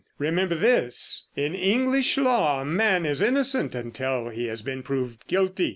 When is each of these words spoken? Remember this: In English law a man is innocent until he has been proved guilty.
Remember 0.17 0.55
this: 0.55 1.27
In 1.35 1.53
English 1.53 2.17
law 2.17 2.59
a 2.61 2.65
man 2.65 3.05
is 3.05 3.21
innocent 3.21 3.75
until 3.75 4.29
he 4.29 4.47
has 4.47 4.63
been 4.63 4.81
proved 4.81 5.27
guilty. 5.27 5.69